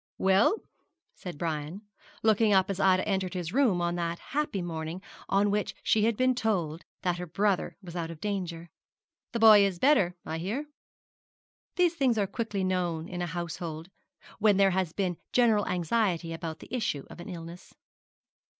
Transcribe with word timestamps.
'Well,' 0.17 0.55
said 1.13 1.37
Brian, 1.37 1.83
looking 2.23 2.53
up 2.53 2.71
as 2.71 2.79
Ida 2.79 3.07
entered 3.07 3.35
his 3.35 3.53
room 3.53 3.81
on 3.81 3.93
that 3.97 4.17
happy 4.33 4.63
morning 4.63 4.99
on 5.29 5.51
which 5.51 5.75
she 5.83 6.05
had 6.05 6.17
been 6.17 6.33
told 6.33 6.83
that 7.03 7.17
her 7.19 7.27
brother 7.27 7.77
was 7.83 7.95
out 7.95 8.09
of 8.09 8.19
danger 8.19 8.71
'the 9.31 9.37
boy 9.39 9.63
is 9.63 9.77
better, 9.77 10.15
I 10.25 10.39
hear?' 10.39 10.65
These 11.75 11.93
things 11.93 12.17
are 12.17 12.25
quickly 12.25 12.63
known 12.63 13.07
in 13.07 13.21
a 13.21 13.27
household, 13.27 13.91
when 14.39 14.57
there 14.57 14.71
has 14.71 14.91
been 14.91 15.17
general 15.33 15.67
anxiety 15.67 16.33
about 16.33 16.61
the 16.61 16.75
issue 16.75 17.05
of 17.11 17.19
an 17.19 17.29
illness. 17.29 17.75